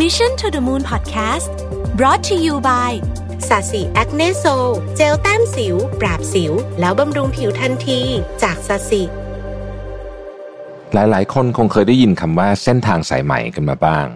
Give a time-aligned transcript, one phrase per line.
[0.00, 1.52] Mission to the Moon Podcast
[1.98, 2.92] brought to you by
[3.48, 4.44] SASI Acne Sol
[4.96, 8.00] เจลแต้มสิว ปราบสิว แล้วบำรุงผิวทันที
[8.42, 9.02] จาก SASI
[10.92, 14.06] หลายๆ คนคงเคยได้ยินคำว่าเส้นทางสายไหมกันมาบ้าง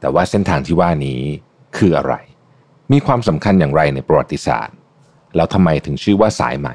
[0.00, 1.20] แต่ว่าเส้นทางที่ว่านี้
[1.76, 2.14] คืออะไร
[2.92, 4.76] มีความสำคัญอย่างไรในประวัติศาสตร์
[5.36, 6.68] แล้วทำไมถึงชื่อว่าสายไหม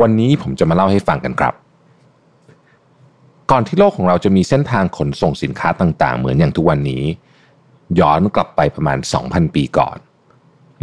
[0.00, 1.54] วันนี้ผมจะมาเล่าให้ฟังกันครับ
[3.52, 7.04] ก่อนที่โลกของเราจะมีเส้นทางขนส่งสินค้าต่างๆ เหมือนอย่างทุกวันนี้
[8.00, 9.98] ย้อนกลับไปประมาณ 2,000 ปีก่อน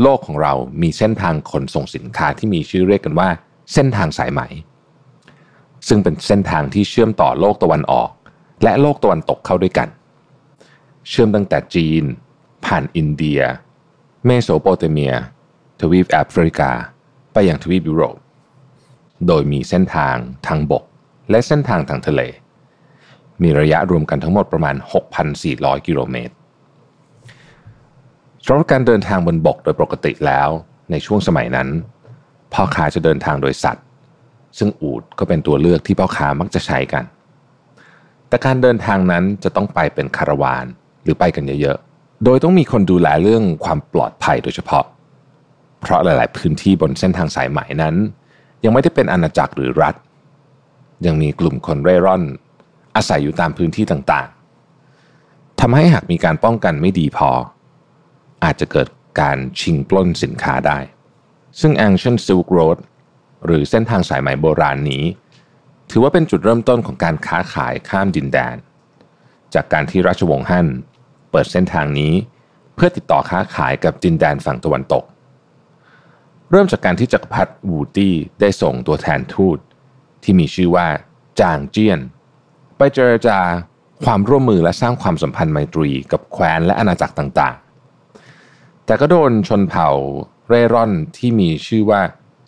[0.02, 3.30] โลกของเรามีเส้นทางขนส่งสินค้าที่มีชื่อเรียกกันว่า
[3.74, 4.42] เส้นทางสายไหม
[5.88, 8.10] ซึ่งเป็นเส้นทางที่เชื่อมต่อโลกตะวันออก
[8.64, 9.90] และโลกตะวันตกเข้าด้วยกัน
[11.10, 12.04] เชื่อมตั้งแต่จีน
[12.66, 13.42] ผ่านอินเดีย
[14.26, 15.14] เมโสโปเตเมีย
[15.80, 16.72] ทวีปแอฟริกา
[17.34, 18.18] ไปยังทวีปยุโรป
[19.28, 20.16] โดยมีเส้นทาง
[20.48, 20.84] ทางบก
[21.30, 22.22] และเส้นทางทางทะเล
[23.42, 24.76] มีระยะรวมกันทั้งหมดประมาณ
[25.32, 26.34] 6,400 กิโลเมตร
[28.48, 30.50] สำหรับการเดินทางบนบกโดยปกติแล้ว
[30.92, 31.68] ในช่วงสมัยนั้น
[32.54, 33.86] พ่อค้าจะเดินทางโดยสัตว์
[34.58, 37.04] ซึ่งอูฐก็เป็นตัวเลือกที่พ่อค้ามักจะใช้กัน
[38.28, 40.66] แต่การเดินทางนั้นจะต้องไปเป็นคาราวาน
[41.04, 44.86] หรือไปกันเยอะๆ โดยต้องมีคนดูแลเรื่องความปลอดภัยโดยเฉพาะ
[45.82, 47.96] เพราะหลายๆ พื้นที่บนเส้นทางสายไหมนั้น
[48.64, 49.96] ยังไม่ได้เป็นอาณาจักรหรือรัฐ
[51.06, 52.24] ยังมีกลุ่มคนเร่ร่อน
[52.96, 57.32] อาศัยอยู่ตามพื้นที่ต่างๆทำให้หากมีการป้องกันไม่ดีพอ
[58.44, 58.88] อาจจะเกิด
[59.22, 60.80] การชิงปล้นสินค้าได้
[61.60, 62.78] ซึ่ง Ancient Silk Road
[63.46, 65.04] หรือเส้นทางสายไหมโบราณนี้
[65.90, 68.56] ถือว่าเป็นจุดเริ่มต้นของการค้าขายข้ามดินแดน
[69.54, 70.68] จากการที่ราชวงศ์ฮั่น
[71.32, 72.14] เปิดเส้นทางนี้
[72.76, 75.04] เพื่อติดต่อค้าขายกับดินแดนฝั่งตะวันตก
[76.52, 79.58] เริ่มจากการที่จักรพรรดิวูตี้ได้ส่งตัวแทนทูต
[80.24, 80.88] ที่มีชื่อว่า
[81.40, 82.00] จางเจียน
[82.78, 83.40] ไปเจรจา
[84.04, 87.56] ความร่วมมือและสร้างความสัมพันธ์ไมตรีกับแคว้นและอาณาจักรต่าง
[88.86, 89.90] แต่ก็โดนชนเผ่า
[90.48, 92.02] เร่ร่อนที่มีชื่อว่า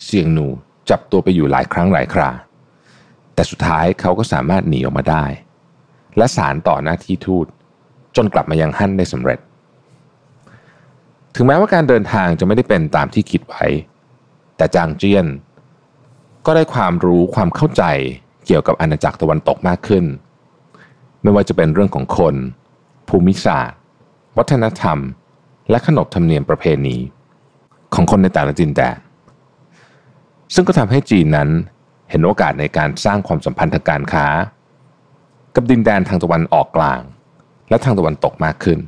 [0.04, 0.46] เซียงหนู
[0.90, 2.30] จับตัวไปอยู่หลายครั้งหลายครา
[3.34, 5.24] แต่สุดท้ายเขาก็สามารถหนีออกมาได้
[6.16, 7.46] และสารต่อหน้าที่ทูต
[8.16, 9.38] จนกลับมายังฮั่นได้สำเร็จ
[11.34, 13.64] ถึงแม้ว่าการเดินทางจะไม่ได้เป็นตามที่คิดไว้
[14.56, 15.26] แต่จางเจี้ยน
[16.46, 17.82] ก็ได้ความรู้ความเข้าใจ
[18.46, 20.04] เกี่ยวกับอาณาจักรตะวันตกมากขึ้น
[21.22, 22.34] ไม่ว่าจะเป็นเรื่องของคน
[23.08, 23.78] ภูมิศาสตร์
[24.38, 24.98] วัฒนธรรม
[25.70, 26.96] และขนบธรรมเนียมประเพณี
[27.94, 28.98] ของคนในแต่ละดินแดน
[30.54, 31.48] ซึ่งก็ทำให้จีนนั้น
[32.10, 34.26] เห็นโอกาสในการสร้างความสัมพันธ์ทางการค้า
[35.54, 37.00] กับดินแดนทางตะวันออกกลาง
[37.70, 38.78] และทางตะวันตกมากขึ้น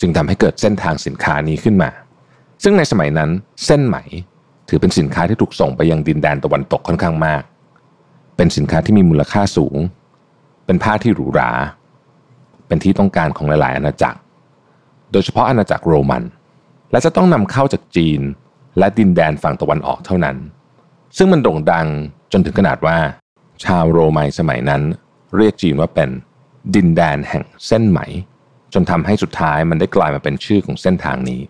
[0.00, 1.90] จึงทำให้เกิดเส้นทางสินค้านี้ขึ้นมา
[2.62, 3.30] ซึ่งในสมัยนั้น
[3.66, 3.96] เส้นไหม
[4.68, 7.42] ถือเป็นสินค้าที่ถูกส่งไปยังดินแดนตะวันตกค่อนข้างมาก
[8.36, 9.76] เป็นสินค้าที่มีมูลค่าสูง
[10.66, 11.50] เป็นผ้าที่หรูหรา
[12.66, 14.18] เป็นที่ต้องการของหลาย ๆ อาณาจักร
[15.12, 16.22] โดยเฉพาะอาณาจักรโรมัน
[16.90, 18.20] และจะต้องนำเข้าจากจีน
[18.78, 20.36] และดินแดนฝั่งตะวันออกเท่านั้น
[21.16, 21.86] ซึ่งมันโด่งดัง
[22.32, 22.98] จนถึงขนาดว่า
[23.64, 24.82] ชาวโรมันสมัยนั้น
[25.36, 26.10] เรียกจีนว่าเป็น
[26.74, 28.00] ดินแดนแห่งเส้นไหม
[28.74, 31.40] จนทำให้สุดท้ายมันได้กลายมาเป็นชื่อของเส้นทางนี้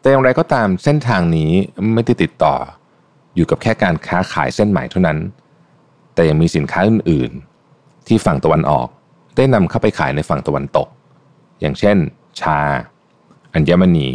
[0.00, 1.50] แต่อย่างไรก็ตามเส้นทางนี้
[1.94, 2.54] ไม่ได้ติดต่อ
[3.34, 5.18] อยู่กับแค่การค้าขายเส้นไหมเท่านั้น
[6.14, 8.88] แต่ยังมีสินค้าอื่นๆ ที่ฝั่งตะวันออก
[9.36, 10.88] ได้นำเข้าไปขายในฝั่งตะวันตก
[11.60, 11.96] อย่างเช่น
[12.40, 12.58] ชา
[13.56, 14.08] อัญมณี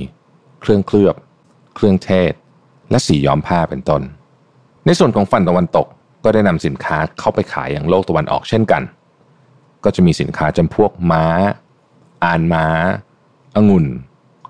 [0.62, 1.16] เครื่องเคลือบ
[1.76, 2.34] เครื่องเทศ
[2.92, 4.02] และสีย้อมผ้าเป็นต้น
[4.86, 5.88] ในส่วนของฝั่งตะวันตก
[6.24, 8.82] ก็ได้นำสินค้าเข้าไปขายอย่างโลกตะวันออกเช่นกัน
[9.84, 11.26] ก็จะมีสินค้าจำพวกม้า
[12.24, 12.66] อ่านม้า
[13.56, 13.86] องุ่น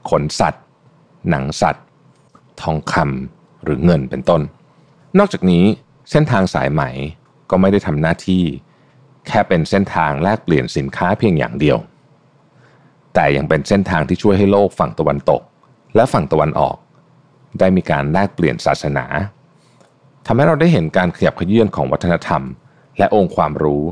[0.10, 0.64] ขนสัตว์
[1.30, 1.86] หนังสัตว์
[2.62, 4.42] ทองคำหรือเงินเป็นต้น
[5.20, 5.64] นอกจากนี้
[6.12, 6.82] เส้นทางสายไหม
[7.50, 8.44] ก็ไม่ได้ทำหน้าที่
[9.28, 11.78] แค่เป็นเส้นทางแลกเปลี่ยนสินค้าเพียงอย่างเดียว
[13.14, 15.42] แต่ยังเป็นเส้นทางที่ช่วยให้โลกฝั่งตะวันตก
[15.96, 16.76] และฝั่งตะวันออก
[17.60, 19.06] ได้มีการแลกเปลี่ยนศาสนา
[20.26, 22.42] ทำให้เราได้เห็นการขยับเขยื่อนของวัฒนธรรม
[22.98, 23.84] และองค์ความรู้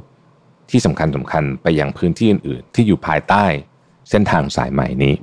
[0.70, 3.46] ที่สำคัญสำคัญไปยังพื้นที่อื่นๆ ที่อยู่ภายใต้
[4.10, 5.16] เส้นทางสายใหม่นี้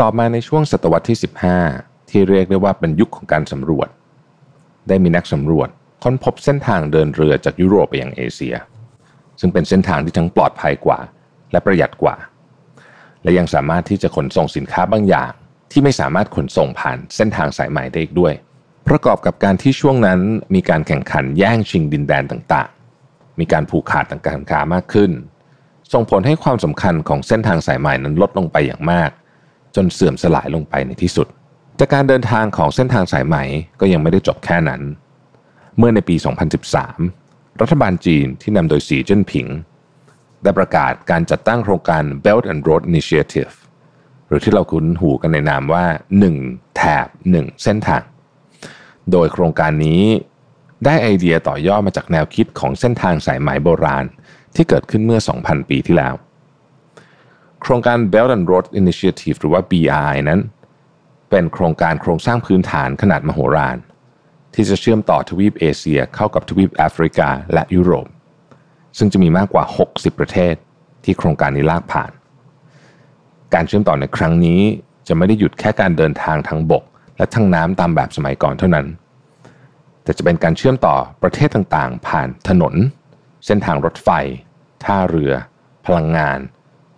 [0.00, 1.18] ต่อมาในช่วงศตวรรษที่
[1.64, 3.88] 15 ที่เรียกได้ว่าเป็นยุคของการสำรวจ
[4.88, 5.68] ได้มีนักสำรวจ
[6.02, 8.54] ค้นพบเส้นทางเดินเรือจากยุโรปไปยังเอเชีย
[9.40, 10.98] ซึ่งเป็นเส้นทางที่ทั้งปลอดภัยกว่า
[11.52, 12.16] และประหยัดกว่า
[13.24, 15.32] และยังสามารถที่จะขนส่งสินค้าบางอย่าง
[15.70, 18.32] ที่ไม่สามารถขนส่งผ่านเส้นทางสายใหม่ได้อีกด้วย
[18.88, 20.20] ประกอบกับการที่ช่วงนั้น
[20.54, 25.10] มีการแข่งขันแย่งชิงดินแดนต่างๆ มีการผูกขาดทางการค้ามากขึ้น
[25.92, 29.10] ส่งผลให้ความสำคัญของเส้นทางสายใหม่นั้นลดลงไปอย่างมาก
[29.76, 31.26] จนเสื่อมสลายลงไปในที่สุด
[31.76, 33.42] แต่การเดินทางของเส้นทางสายไหม่
[33.80, 34.82] ก็ยังไม่ได้จบแค่นั้น
[35.78, 36.16] เมื่อในปี
[36.88, 39.46] 2013 รัฐบาลจีนที่นำโดยสีจิ้นผิง
[40.44, 43.52] ได้ประกาศการจัดตั้งโครงการ Belt and Road Initiative
[44.28, 45.84] หรือที่เราคุ้นหูกันในนามว่า
[46.30, 48.02] 1 แถบ 1 เส้นทาง
[49.10, 50.02] โดยโครงการนี้
[50.84, 54.04] ได้ไอเดียต่อยอดมาจากแนวคิดของเส้นทางสายไหมโบราณ
[54.54, 56.14] ที่เกิดขึ้นเมื่อ 2,000 ปีที่แล้ว
[57.62, 60.40] โครงการ Belt and Road Initiative หรือว่า BRI นั้น
[61.30, 63.76] เป็นโครงการโครงสร้างพื้นฐานขนาดมโหฬาร
[64.54, 68.06] ที่จะเชื่อมต่อทวีปเอเชียเข้ากับทวีปแอฟริกาและยุโรป
[68.98, 70.54] ซึ่งจะมีมากกว่า 60 ประเทศ
[71.04, 72.10] ที่โครงการนี้ลากผ่าน
[73.54, 74.60] การเชื่อมต่อในครั้งนี้
[75.08, 76.84] จะไม่ได้หยุดแค่การเดินทางทางบก
[77.16, 78.86] และทางน้ำตามแบบสมัยก่อนเท่านั้น
[80.02, 82.74] แต่จะเป็นการเชื่อมต่อประเทศต่างๆ ผ่านถนน
[83.46, 84.08] เส้นทางรถไฟ
[84.84, 85.32] ท่าเรือ
[85.86, 86.38] พลังงาน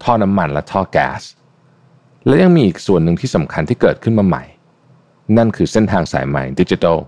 [0.02, 1.22] ท่อน้ำมันและท่อแก๊ส
[2.26, 4.44] และยังมีอีกส่วนหนึ่งที่สำคัญที่เกิดขึ้นมาใหม่
[5.36, 6.98] นั่นคือเส้นทางสายใหม่ดิจิทัล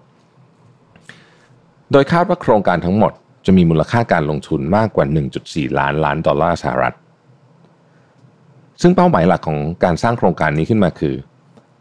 [1.92, 3.12] โดยคาดว่าโครงการทั้งหมด
[3.46, 5.06] จะมีมูลค่าการลงทุนมากกว่า
[5.42, 6.94] 1.4 ล้านล้านดอลลาร์สหรัฐ
[8.82, 11.14] ซึ่งเป้าหมายหลักของการสร้างโครงการนี้ขึ้นมาคือ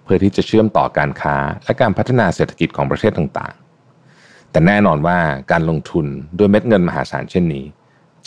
[0.03, 5.17] เพื่อที่จะเชื่อมต่อการค้าและการพัฒนาเศรษฐกิจของประเทศต่างๆ แต่แน่นอนว่า
[5.51, 6.05] การลงทุน
[6.37, 7.65] ด้วยเม็ดเงินมหาศาลเช่นนี้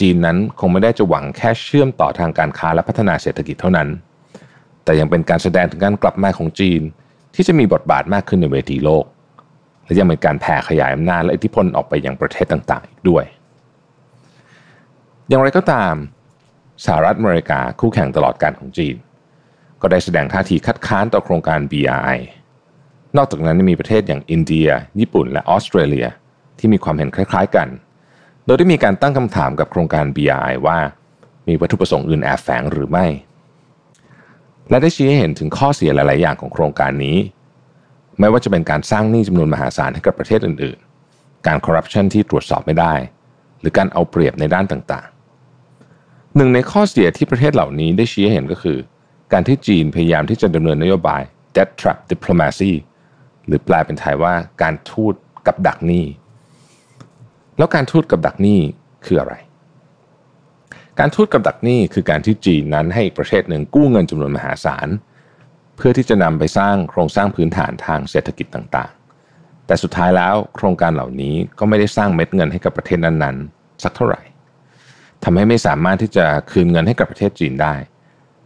[0.01, 3.89] จีนนั้นคงไม่ได้จะหวังแค่เชื่อมต่อทางการค้าและพัฒนาเศรษฐกิจเท่านั้น
[4.85, 6.81] แต่ยังเป็นการแสดงถึงการกลับมาของจีน
[7.35, 9.05] ที่จะมีบทบาทมากขึ้นในเวทีโลก
[9.91, 13.25] และยังเป็นการแผ่ขยายอำนาจและอิทธิพลออกไปยังประเทศต่างๆ อีกด้วย
[15.29, 15.95] อย่างไรก็ตาม
[16.85, 18.97] สหรัฐอเมริกาคู่แข่งตลอดการของจีน
[19.81, 22.19] ก็ได้แสดงท่าทีคัดค้านต่อโครงการ BRI
[23.17, 24.69] นอกจากนั้นยังมีประเทศอย่างอินเดีย
[25.01, 26.07] ญี่ปุ่น และออสเตรเลีย
[26.59, 27.69] ที่มีความเห็นคล้ายๆกัน
[28.45, 30.79] โดยได้มีการตั้งคำถามกับโครงการ BRI ว่า
[31.49, 33.07] มีวัตถุประสงค์อื่นแอบแฝงหรือไม่
[34.71, 37.17] และได้ชี้ให้เห็นถึงข้อเสียหลายๆอย่างของโครงการนี้
[38.21, 42.95] ไม่ว่าจะเป็นการสร้างหนี้จำนวนมหาศาลให้กับประเทศอื่นๆ การคอร์รัปชันที่ตรวจสอบไม่ได้
[43.61, 48.79] หรือการเอาเปรียบในด้านต่างๆ หนึ่งในข้อเสียที่ประเทศเหล่านี้ได้ชี้ให้เห็นก็คือ
[49.33, 51.23] การที่จีนพยายามที่จะดำเนินนโยบาย
[51.57, 52.73] debt trap diplomacy
[53.47, 55.15] หรือแปลเป็นไทยว่าการทูต
[55.47, 56.07] กับดักหนี้
[57.59, 58.61] แล้วการทูตกับดักหนี้
[59.07, 59.35] คืออะไร
[60.99, 64.89] การทูตกับดักหนี้คือการที่จีนนั้นให้ประเทศหนึ่งกู้เงินจำนวนมหาศาล
[65.81, 74.21] พื่อที่จะนำไปสร้างโครงสร้างพื้นฐานทางเศรษฐกิจต่างๆ แต่สุดท้ายแล้วโครงการเหล่านี้ก็ไม่ได้สร้างเม็ดเงินให้กับประเทศนั้นๆ สักเท่าไหร่
[75.25, 77.75] ทำให้ไม่สามารถที่จะคืนเงินให้กับประเทศจีนได้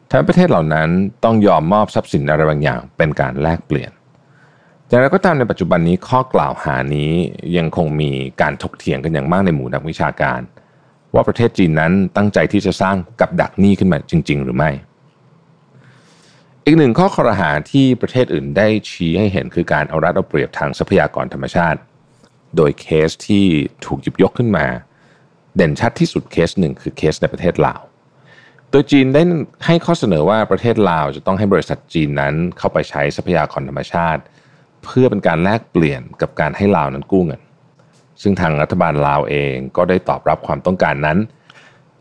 [0.08, 0.88] ทำให้ประเทศเหล่านั้น
[1.24, 3.90] ต้องยอมมอบทรัพย์สินอะไรบางอย่าง เป็นการแลกเปลี่ยน
[4.88, 7.12] อย่างไรก็ตามในปัจจุบันนี้ข้อกล่าวหานี้
[7.56, 8.10] ยังคงมี
[8.40, 10.40] การถกเถียงกันอย่างมากในหมู่นักวิชาการ
[11.14, 14.70] ว่าประเทศจีนนั้นตั้งใจที่จะสร้างกับดักหนี้ขึ้นมาจริง ๆ หรือไม่
[16.66, 21.80] อีกหนึ่งข้อคอรหาที่ประเทศอื่นได้ชี้ให้เห็นคือการเอารัดเอาเปรียบทางทรัพยากรธรรมชาติ
[22.56, 23.46] โดยเคสที่
[23.84, 24.66] ถูกหยิบยกขึ้นมา
[25.56, 27.80] เด่นชัดที่สุดเคสหนึ่งคือเคสในประเทศลาว
[28.70, 29.22] โดยจีนได้
[29.66, 34.22] ให้ข้อเสนอว่าประเทศลาวจะต้องให้บริษัทจีนนั้นเข้าไปใช้ทรัพยากรธรรมชาติ
[34.84, 37.42] เพื่อเป็นการแลกเปลี่ยนกับการให้ลาวนั้นกู้เงิน
[38.22, 41.18] ซึ่งทางรัฐบาลลาวเองก็ได้ตอบรับความต้องการนั้น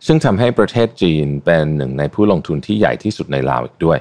[0.05, 3.99] ซึ่งทำให้ประเทศจีนเป็นหนึ่งในผู้ลงทุนที่ใหญ่ที่สุดในลาวอีกด้วย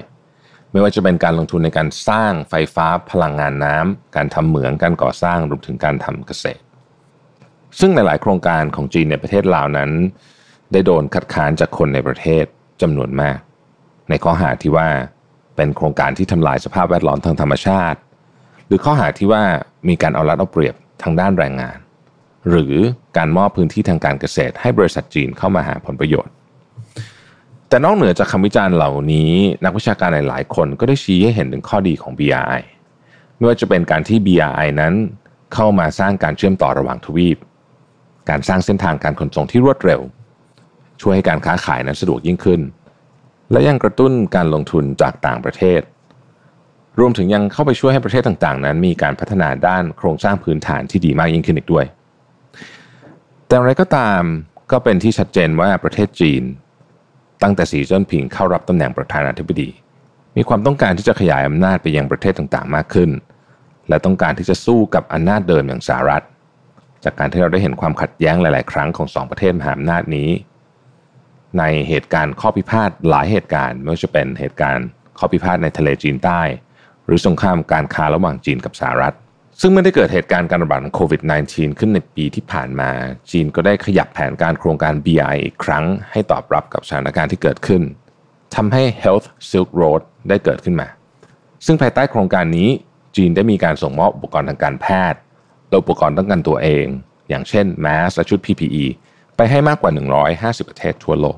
[0.73, 6.63] ไม่ว่าจะเป็นการลงทุนในการสร้างไฟฟ้าพลังงานน้ำการทำเหมืองการก่อสร้างรวมถึงการทำเกษตร
[7.79, 9.91] ซึ่งในหลายโครงการของจีนในประเทศลาวนั้น
[10.71, 12.45] ได้โดนคัดค้านจากคนในประเทศ
[12.81, 13.37] จำนวนมาก
[14.09, 14.87] ในข้อหาที่ว่า
[15.55, 17.99] เป็นโครงการที่ทำลายสภาพแวดล้อมทางธรรมชาติ
[18.67, 19.43] หรือข้อหาที่ว่า
[19.89, 21.77] มีการเอารัดเอาเปรียบทางด้านแรงงาน
[22.49, 22.73] หรือ
[23.17, 26.33] การมอบพื้นที่ทางการเกษตรให้บริษัทจีนเข้ามาหาผลประโยชน์
[27.73, 29.31] แต่นอกเหนือจากคำวิจารณ์เหล่านี้
[29.65, 32.61] นักวิชาการหลาย ๆ คนก็ได้ชี้ให้เห็นถึงข้อดีของ BRI
[33.35, 34.93] ไม่ว่าจะเป็นการที่ BRI นั้น
[35.53, 37.37] เข้ามาสร้างการเชื่อมต่อระหว่างทวีป
[38.29, 40.01] การสร้างเส้นทางการขนส่งที่รวดเร็ว
[41.01, 42.61] ช่วยให้การค้าขายนั้นสะดวกยิ่งขึ้น
[43.51, 45.81] และยังกระตุ้นการลงทุนจากต่างประเทศ
[46.99, 51.85] รวมถึงยังเข้าไปช่วยให้ประเทศต่าง ๆ นั้น มีการพัฒนาด้านโครงสร้างพื้นฐานที่ดีมากยิ่งขึ้นอีกด้วย
[53.47, 54.21] แต่อะไรก็ตาม
[54.71, 56.43] ก็เป็นที่ชัดเจนว่าประเทศจีน
[57.43, 59.69] ตั้งแต่สีจิ้นผิงเข้ารับตำแหน่งประธานาธิบดี
[60.37, 63.09] มีความต้องการที่จะขยายอำนาจไปยังประเทศต่างๆ มากขึ้น
[63.89, 66.23] และต้องการที่จะสู้กับอำนาจเดิมอย่างสหรัฐ
[67.03, 70.29] จากการที่เราได้เห็นความขัดแย้งหลาย ๆ ครั้งของสองประเทศมหาอำนาจนี้
[71.59, 74.85] ในเหตุการณ์ข้อพิพาทหลายเหตุการณ์ไม่ว่าจะเป็นเหตุการณ์
[75.17, 76.41] ข้อพิพาทในทะเลจีนใต้
[77.05, 79.15] หรือสงครามการค้าระหว่างจีนกับสหรัฐ
[79.61, 82.91] ซึ่งเมื่อได้เกิดเหตุการณ์การระบาดของโควิด -19 ขึ้นในปีที่ผ่านมา
[83.31, 87.81] จีนก็ได้ขยับแผนการโครงการ BI อีกครั้ง ให้ตอบรับกับสถานการณ์ที่เกิดขึ้น
[88.55, 90.87] ทำให้ Health Silk Road ได้เกิดขึ้นมา
[91.65, 92.69] ซึ่งภายใต้โครงการนี้
[93.15, 95.19] จีนได้มีการส่งมอบอุปกรณ์ทางการแพทย์
[95.69, 96.85] และอุปกรณ์ป้องกันตัวเอง
[97.29, 98.85] อย่างเช่นแมสและชุด PPE
[99.35, 99.91] ไปให้มากกว่า
[100.31, 101.37] 150 ประเทศทั่วโลก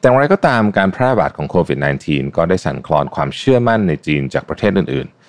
[0.00, 5.19] แต่อย่างไรก็ตามการแพร่ระบาดของโควิด -19 ก็ได้สั่นคลอนความเชื่อมั่นในจีนจากประเทศอื่นๆ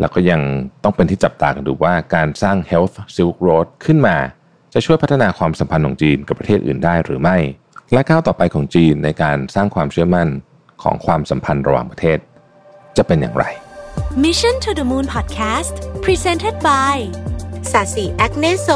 [0.00, 0.40] แล้วก็ยัง
[0.84, 4.16] ต้องเป็นที่จับตากันดูว่าการสร้าง Health Silk Road ขึ้นมา
[4.74, 7.36] จะช่วยพัฒนาความสัมพันธ์ของจีนกับประเทศอื่นได้หรือไม่
[7.92, 10.28] และก้าวต่อไปของจีนในการสร้างความเชื่อมั่น
[10.82, 12.18] ของความสัมพันธ์ระหว่างประเทศ
[12.96, 13.44] จะเป็นอย่างไร
[14.24, 15.74] Mission to the Moon Podcast
[16.04, 16.96] Presented by
[17.72, 18.68] สาสีแอคเนโซ